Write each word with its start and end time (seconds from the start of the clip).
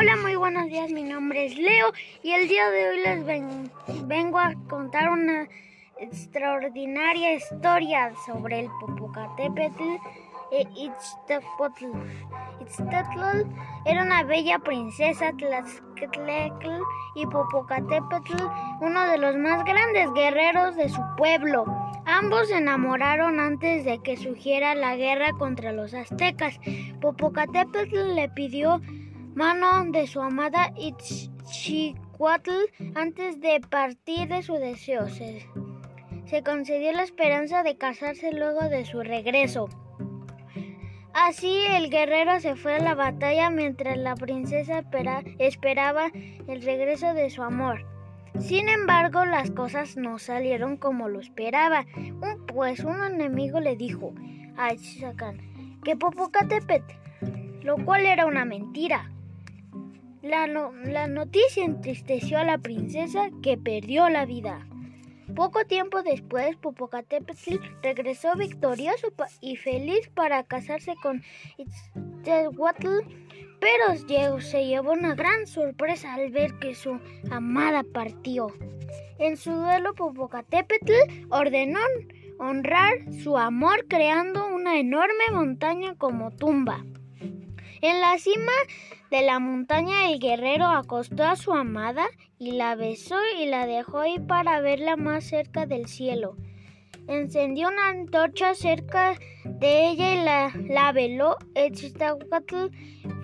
Hola, 0.00 0.14
muy 0.16 0.36
buenos 0.36 0.66
días. 0.66 0.92
Mi 0.92 1.02
nombre 1.02 1.46
es 1.46 1.58
Leo 1.58 1.92
y 2.22 2.30
el 2.30 2.46
día 2.46 2.70
de 2.70 2.88
hoy 2.88 3.00
les 3.00 4.06
vengo 4.06 4.38
a 4.38 4.54
contar 4.68 5.10
una 5.10 5.48
extraordinaria 5.98 7.34
historia 7.34 8.12
sobre 8.24 8.60
el 8.60 8.68
Popocatépetl 8.78 9.82
e 10.52 10.68
Ixtapotl. 10.76 11.86
Ixtatl 12.60 13.44
era 13.86 14.04
una 14.04 14.22
bella 14.22 14.60
princesa 14.60 15.32
Tlaxcatl 15.36 16.70
y 17.16 17.26
Popocatépetl 17.26 18.36
uno 18.80 19.04
de 19.04 19.18
los 19.18 19.34
más 19.34 19.64
grandes 19.64 20.12
guerreros 20.12 20.76
de 20.76 20.90
su 20.90 21.02
pueblo. 21.16 21.64
Ambos 22.06 22.46
se 22.46 22.58
enamoraron 22.58 23.40
antes 23.40 23.84
de 23.84 23.98
que 23.98 24.16
surgiera 24.16 24.76
la 24.76 24.94
guerra 24.94 25.32
contra 25.32 25.72
los 25.72 25.92
aztecas. 25.92 26.60
Popocatépetl 27.00 28.14
le 28.14 28.28
pidió 28.28 28.80
mano 29.38 29.84
de 29.92 30.08
su 30.08 30.20
amada 30.20 30.72
Itzchicuatl 30.76 32.50
antes 32.96 33.40
de 33.40 33.60
partir 33.60 34.26
de 34.26 34.42
su 34.42 34.54
deseo. 34.54 35.06
Se, 35.08 36.42
concedió 36.42 36.90
la 36.90 37.04
esperanza 37.04 37.62
de 37.62 37.78
casarse 37.78 38.32
luego 38.32 38.68
de 38.68 38.84
su 38.84 39.00
regreso. 39.00 39.68
Así 41.14 41.56
el 41.70 41.88
guerrero 41.88 42.40
se 42.40 42.56
fue 42.56 42.74
a 42.74 42.80
la 42.80 42.96
batalla 42.96 43.48
mientras 43.48 43.96
la 43.96 44.16
princesa 44.16 44.82
esperaba 45.38 46.10
el 46.48 46.60
regreso 46.62 47.14
de 47.14 47.30
su 47.30 47.44
amor. 47.44 47.86
Sin 48.40 48.68
embargo, 48.68 49.24
las 49.24 49.52
cosas 49.52 49.96
no 49.96 50.18
salieron 50.18 50.76
como 50.76 51.08
lo 51.08 51.20
esperaba, 51.20 51.86
pues 52.48 52.80
un 52.80 53.04
enemigo 53.04 53.60
le 53.60 53.76
dijo 53.76 54.12
a 54.56 54.70
Chacan 54.74 55.38
que 55.84 55.94
Popocatépetl, 55.94 56.92
lo 57.62 57.76
cual 57.84 58.04
era 58.04 58.26
una 58.26 58.44
mentira. 58.44 59.12
La, 60.22 60.46
la 60.46 61.06
noticia 61.06 61.64
entristeció 61.64 62.38
a 62.38 62.44
la 62.44 62.58
princesa 62.58 63.30
que 63.42 63.56
perdió 63.56 64.08
la 64.08 64.26
vida. 64.26 64.66
Poco 65.36 65.64
tiempo 65.64 66.02
después, 66.02 66.56
Popocatépetl 66.56 67.60
regresó 67.82 68.34
victorioso 68.34 69.08
y 69.40 69.56
feliz 69.56 70.08
para 70.14 70.42
casarse 70.42 70.94
con 71.02 71.22
Itzhuatl, 71.58 72.88
pero 73.60 74.40
se 74.40 74.66
llevó 74.66 74.92
una 74.92 75.14
gran 75.14 75.46
sorpresa 75.46 76.14
al 76.14 76.30
ver 76.30 76.58
que 76.58 76.74
su 76.74 76.98
amada 77.30 77.84
partió. 77.84 78.48
En 79.18 79.36
su 79.36 79.52
duelo, 79.52 79.94
Popocatépetl 79.94 80.92
ordenó 81.28 81.80
honrar 82.38 83.12
su 83.22 83.36
amor 83.36 83.86
creando 83.88 84.46
una 84.46 84.78
enorme 84.78 85.30
montaña 85.32 85.94
como 85.96 86.30
tumba. 86.30 86.84
En 87.80 88.00
la 88.00 88.18
cima 88.18 88.50
de 89.08 89.22
la 89.22 89.38
montaña 89.38 90.10
el 90.10 90.18
guerrero 90.18 90.66
acostó 90.66 91.22
a 91.22 91.36
su 91.36 91.52
amada 91.52 92.06
y 92.36 92.52
la 92.52 92.74
besó 92.74 93.14
y 93.40 93.46
la 93.46 93.66
dejó 93.66 94.04
ir 94.04 94.26
para 94.26 94.60
verla 94.60 94.96
más 94.96 95.24
cerca 95.24 95.64
del 95.64 95.86
cielo. 95.86 96.36
Encendió 97.06 97.68
una 97.68 97.90
antorcha 97.90 98.56
cerca 98.56 99.16
de 99.44 99.90
ella 99.90 100.14
y 100.14 100.24
la, 100.24 100.52
la 100.68 100.90
veló. 100.90 101.36
Etzitzahuatl 101.54 102.74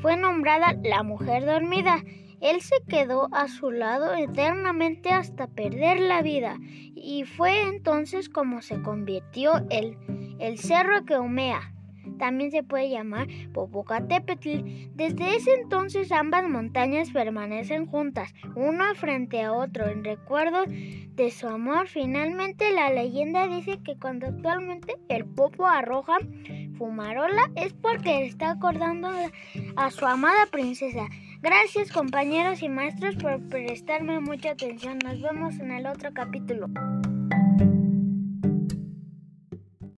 fue 0.00 0.16
nombrada 0.16 0.76
la 0.84 1.02
mujer 1.02 1.44
dormida. 1.44 2.04
Él 2.40 2.60
se 2.60 2.76
quedó 2.88 3.28
a 3.32 3.48
su 3.48 3.72
lado 3.72 4.14
eternamente 4.14 5.10
hasta 5.10 5.48
perder 5.48 5.98
la 5.98 6.22
vida, 6.22 6.58
y 6.60 7.24
fue 7.24 7.62
entonces 7.62 8.28
como 8.28 8.62
se 8.62 8.80
convirtió 8.82 9.66
el, 9.70 9.96
el 10.38 10.58
cerro 10.58 11.04
que 11.04 11.18
humea 11.18 11.73
también 12.18 12.50
se 12.50 12.62
puede 12.62 12.90
llamar 12.90 13.28
Popocatépetl. 13.52 14.90
Desde 14.94 15.36
ese 15.36 15.54
entonces 15.54 16.12
ambas 16.12 16.48
montañas 16.48 17.10
permanecen 17.10 17.86
juntas, 17.86 18.34
una 18.54 18.94
frente 18.94 19.42
a 19.42 19.52
otro, 19.52 19.88
en 19.88 20.04
recuerdo 20.04 20.64
de 20.66 21.30
su 21.30 21.48
amor. 21.48 21.88
Finalmente 21.88 22.72
la 22.72 22.90
leyenda 22.90 23.48
dice 23.48 23.78
que 23.82 23.96
cuando 23.98 24.26
actualmente 24.26 24.96
el 25.08 25.24
Popo 25.24 25.66
arroja 25.66 26.18
fumarola 26.76 27.50
es 27.56 27.72
porque 27.72 28.26
está 28.26 28.50
acordando 28.50 29.08
a 29.76 29.90
su 29.90 30.06
amada 30.06 30.46
princesa. 30.50 31.08
Gracias 31.42 31.92
compañeros 31.92 32.62
y 32.62 32.68
maestros 32.68 33.16
por 33.16 33.40
prestarme 33.48 34.20
mucha 34.20 34.52
atención. 34.52 34.98
Nos 35.04 35.20
vemos 35.20 35.58
en 35.60 35.72
el 35.72 35.86
otro 35.86 36.12
capítulo. 36.12 36.68